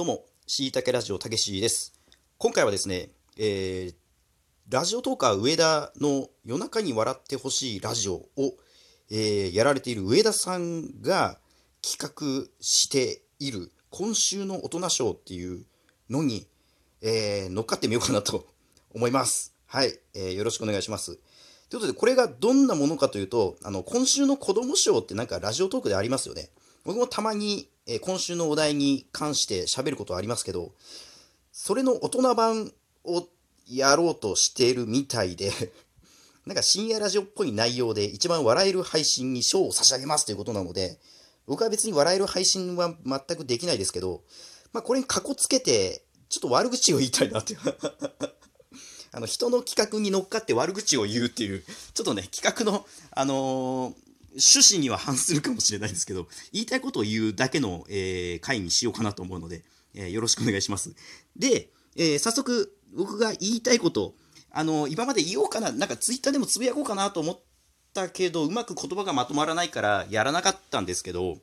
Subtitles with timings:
[0.00, 1.92] どうも、しいたけラジオたけしです。
[2.38, 3.94] 今回はですね、えー、
[4.70, 8.30] ラジオトーカー上田の夜中に笑ってほしいラジオを、
[9.10, 11.38] えー、やられている上田さんが
[11.82, 15.66] 企画している今週の大人賞っていう
[16.08, 16.46] のに、
[17.02, 18.46] えー、乗っかってみようかなと
[18.94, 19.54] 思います。
[19.66, 21.18] はい、えー、よろしくお願いします。
[21.68, 26.48] ということで、これがどんなものかというと、あの、今週の子供賞ってなんかラジオトークでありますよね。
[26.84, 30.70] 僕もたまに、えー、今週のお題に関して喋ることはありますけど、
[31.50, 32.70] それの大人版
[33.04, 33.26] を
[33.66, 35.50] やろうとしているみたいで
[36.46, 41.00] なんか深夜ラジオっぽい内容で一番笑える配信に賞を差し上げますということなので、
[41.46, 44.22] 僕は別に笑える配信は全くできないですけど、
[44.72, 47.60] まあこれにかこつけて、ちょっと悪口を言いたいなっていう。
[49.10, 59.62] あの、人の企画に乗っかって悪口を言うっていう、ちょっとね、企画の、あのー趣旨には反するかもしれないですけど、言いたいことを言うだけの、えー、回にしようかなと思うので、
[59.94, 60.94] えー、よろしくお願いします。
[61.36, 64.14] で、えー、早速、僕が言いたいこと、
[64.50, 67.40] あの、今まで言おうかな、なんかツイッターでもつぶやこうかなと思っ
[67.94, 71.38] たけど、うまく言葉がまとまらないからやらなかったんですけど、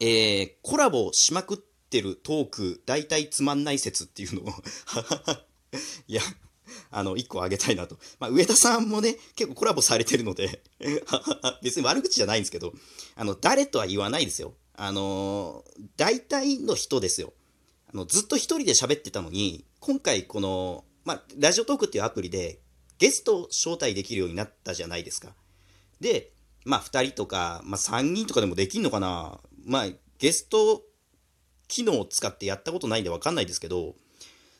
[0.00, 4.54] えー、コラボしまくってるトーク、大体つまんない説っていうのを
[6.08, 6.22] いや、
[6.90, 7.98] あの、1個あげたいなと。
[8.18, 10.62] まあ、上田さんもね、結構コラボされてるので
[11.62, 12.72] 別に悪口じゃないんですけど、
[13.14, 14.54] あの、誰とは言わないですよ。
[14.76, 15.64] あの
[15.96, 17.32] 大体の人ですよ。
[17.92, 22.60] あの、ずっと一人で喋ってたのに、今回この、まあ、ラジオトークっていうアプリで、
[22.98, 25.34] ゲスト招待できるようになったじゃないですか。
[26.00, 26.32] で、
[26.64, 29.40] まあ、2人とか、まあ、3人とかでもできんのかな。
[29.64, 29.86] まあ、
[30.18, 30.82] ゲスト
[31.68, 33.94] 機能を使ってやったことないんでわかんないですけど、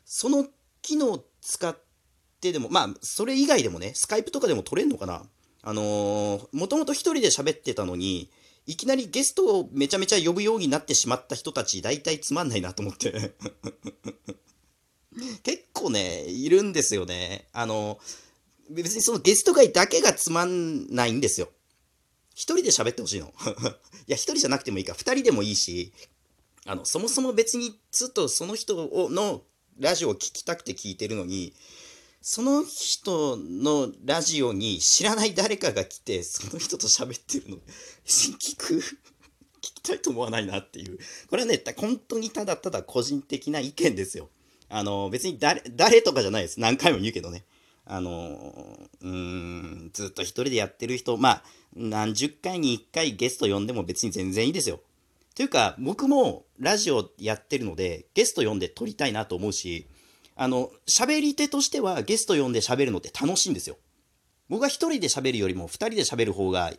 [0.04, 0.46] その
[0.82, 1.83] 機能を使って
[2.50, 5.22] ってでも、まあ、それ以外でもね、スカイプとかでも撮れんのかな
[5.62, 8.30] あのー、もともと一人で喋ってたのに、
[8.66, 13.32] いきなりゲストをめちゃめちゃ呼ぶようになってしまった人たち、大体つまんないなと思って
[15.42, 17.48] 結構ね、いるんですよね。
[17.52, 17.98] あの、
[18.70, 21.48] 別にそのゲスト会だけがつまんないんですよ。
[22.34, 23.32] 一人で喋ってほしいの。
[24.06, 25.92] いや、一人じゃなくてもいいか、二人でもいいし、
[26.66, 29.44] あの、そもそも別にずっとその人をの
[29.78, 31.54] ラジオを聞きたくて聞いてるのに、
[32.26, 37.58] その人のラジオに知らない誰かが来て、その人と喋ってるの、
[38.06, 38.82] 聞く、聞
[39.60, 40.98] きたいと思わないなっていう。
[41.28, 44.30] これはね、本当にただただ個人的な意見ですよ。
[44.70, 46.58] あの、別に誰、誰とかじゃないです。
[46.58, 47.44] 何回も言うけどね。
[47.84, 51.42] あの、うーん、ずっと一人でやってる人、まあ、
[51.76, 54.80] 何十回に一回ゲスト呼んでも別に全然いいですよ。
[55.34, 59.86] というか、僕もラジオやってるので、ゲスト呼んで撮りたいなと思うし、
[60.36, 63.76] あの、喋り手としてはゲスト呼んで喋るのって楽しいんですよ。
[64.48, 66.72] 僕は一人で喋るよりも二人で喋る方が、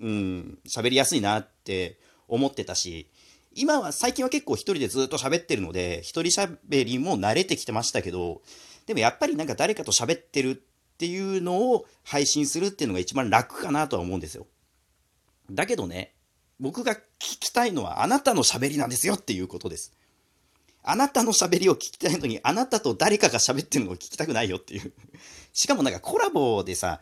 [0.00, 1.98] うん、喋りやすいなって
[2.28, 3.10] 思ってたし、
[3.56, 8.42] 今は、最近は結構一人でずっと喋ってるので、一人喋りも慣れてきてましたけど、
[8.86, 10.54] でもやっぱりなんか誰かと喋ってるっ
[10.96, 14.46] ていうのを配信するっていうのが一番楽かなとは思うんですよ。
[15.50, 16.14] だけどね、
[16.58, 19.92] 僕が聞きたいのはあなたの喋りなんですよっていうことです。
[20.86, 24.92] あなたの喋りを聞きたいのに、あなたと誰かが喋ってるのを聞きたくないよっていう。
[25.54, 27.00] しかもなんかコラボでさ、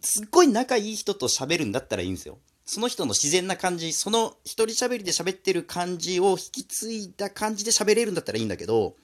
[0.00, 2.38] すっごい仲いい人と喋るんだったらいいんですよ。
[2.64, 8.96] その人の自然な感じ、その一人喋りで喋ってる感じを引き継いだ感じで喋れるんだったらいいんだけど、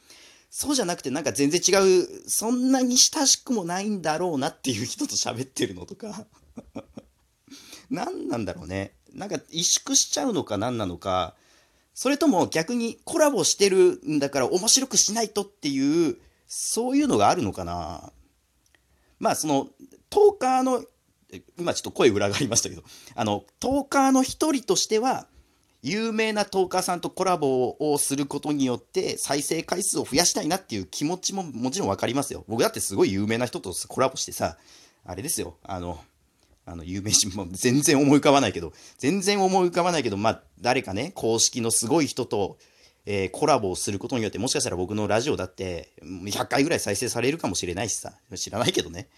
[0.51, 6.27] そうじゃなくてなんか全然違う、そんなに親しくもないんだろうなっていう人と喋ってるのとか。
[7.91, 8.95] 何なんだろうね。
[9.13, 11.35] なんか萎縮しちゃうのか何なのか、
[11.95, 16.17] それとも逆にコラボしてるんだから面白くしないとっていう、
[16.47, 18.13] そういうのがあるのかな。
[19.19, 19.69] まあその、
[20.11, 20.85] トーカーの、
[21.59, 22.83] 今ちょっと声裏がありましたけど、
[23.15, 25.27] あの、トーカーの一人としては、
[25.83, 32.45] 有名なトーカーさんとコラボをすることによって再生回数を増やしたいなっていう気持ちももちろん分かりますよ。
[32.47, 34.57] 僕だってすごい有名な人とコラボしてさ、
[35.05, 35.99] あれですよ、あの、
[36.65, 42.59] あの、有名人も全然思い浮かばないけど、全然思い浮かばないけど、まあ、誰かね、公式のすごい人と、
[43.05, 49.09] えー、コラボをすることによって、もしかしたら僕のラジオだって、100回ぐらい再生されるかもしれないしさ、知らないけどね。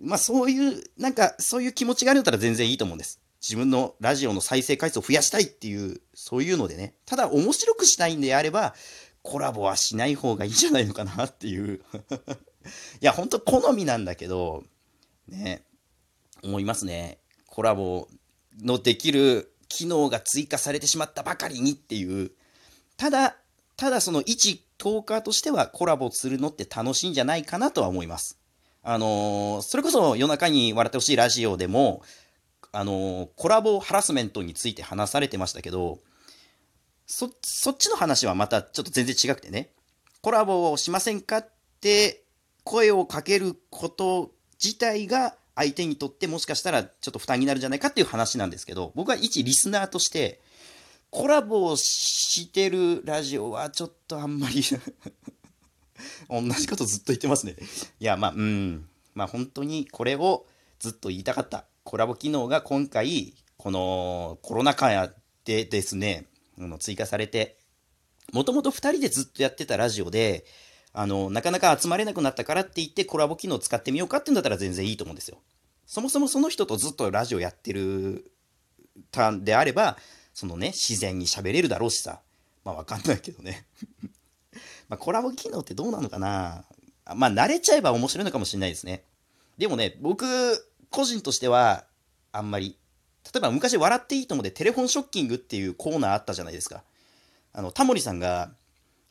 [0.00, 3.20] まあ、そういう、なんか、そういう気持ちがあるんだったら全然いいと思うんです。
[3.40, 6.94] 自分のラジオの再生回数を増やしたいっていう、そういうのでね。
[7.06, 8.74] ただ、面白くしたいんであれば、
[9.22, 11.80] コラボはしない方がいいんじゃないのかなっていう。
[13.00, 14.64] いや、ほんと好みなんだけど、
[15.26, 15.64] ね、
[16.48, 17.18] 思いますね。
[17.46, 18.08] コラボ
[18.62, 22.32] のできる機能が追加されてしまったばかりにっていう。
[22.96, 23.36] ただ、
[23.76, 28.38] ただその一トーカーとしてはコラボするのって楽しいんじゃないかなとは思います。
[28.82, 32.02] あのー、それこそ夜中に笑ってほしいラジオでも、
[32.72, 35.98] あのー、コラボハラスメントについて話されてましたけど、
[37.06, 39.70] そ、そっちの話はまたちょっと全然違くてね、
[40.22, 41.48] コラボをしませんかっ
[41.80, 42.22] て
[42.64, 44.30] 声をかけること
[44.62, 50.40] 自体が相手にとってもしかしたらちょっと負担になるんじゃないかっていう話なんですけど、僕は一リスナーとして、
[51.10, 54.62] コラボをしてるラジオはちょっとあんまり
[56.30, 57.56] 同じことずっと言ってますね。
[57.98, 58.88] いや、まあ、うん。
[59.14, 60.46] まあ本当にこれを
[60.78, 61.66] ずっと言いたかった。
[61.82, 65.12] コラボ機能が今回、このコロナ禍
[65.44, 66.26] でですね、
[66.78, 67.58] 追加されて、
[68.32, 70.44] もともと2人でずっとやってたラジオで、
[70.92, 75.38] あの、なかなか集まれなくなったからって言ってコラボ機能使ってみようかっていうんだったら全然いいと思うんですよ。
[75.86, 78.30] そもそもその人とずっとラジオやってる
[79.10, 79.96] たんであれば、
[80.34, 82.20] そのね、自然に喋れるだろうしさ。
[82.64, 83.66] まあわかんないけどね。
[84.88, 86.64] まあコラボ機能ってどうなのかな
[87.14, 89.04] まあ慣れちゃえば面白いのかもしれないですね。
[89.56, 90.26] でもね、僕、
[90.90, 91.84] 個人としては、
[92.32, 92.78] あんまり。
[93.24, 96.84] 例えば昔、笑っていいと思ってテレフォンショッキングっていうコーナーあったじゃないですか。
[97.52, 98.52] あの、タモリさんが、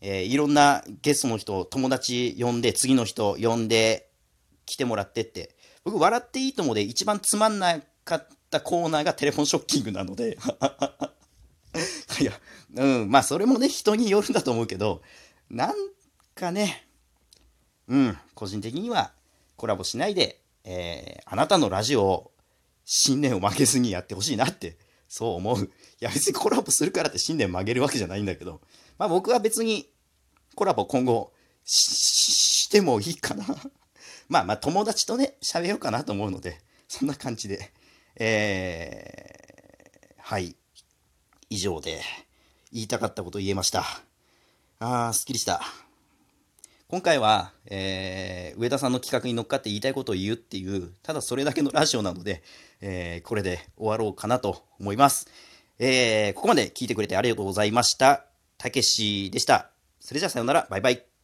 [0.02, 4.08] えー、いろんなゲストの人を、友達呼んで、次の人呼んで、
[4.68, 5.56] 来てもらってって。
[5.84, 10.38] 僕、笑っていいと思で一番つまんなかったコーナーがテレフォンショッキングなので
[12.20, 12.34] いや、
[12.76, 15.02] うん、まあそれもね、人によるんだと思うけど、
[15.50, 15.76] なん
[16.36, 16.88] かね、
[17.88, 19.14] うん、個人的には
[19.56, 22.32] コラボしないで、えー、あなたのラジオを
[22.84, 24.78] 信念を曲げずにやってほしいなって、
[25.08, 25.64] そう思う。
[25.64, 25.70] い
[26.02, 28.62] や、別にコラボするからって信念曲げるわけじゃないんだけど、
[28.98, 29.90] まあ僕は別に
[30.56, 31.32] コラボ今後
[31.64, 33.46] してもいいかな。
[34.30, 37.72] まあまあ友達とね、喋ろうかなと思うので、そんな感じで、
[38.16, 40.56] えー、はい。
[41.50, 42.02] 以上で、
[42.72, 43.86] 言いたかったこと言えました。
[44.80, 45.62] あー、すっきりした。
[46.90, 52.44] 今回は、えー、上田さんの企画に乗っかって言いたいことを言うっていう、ただそれだけのラジオなので、
[52.82, 55.28] えー、これで終わろうかなと思います。
[55.80, 58.27] えー、ここまで聞いてくれてありがとうございました。
[58.58, 59.72] たけしでした。
[60.00, 61.17] それじゃあさよなら、バイバイ。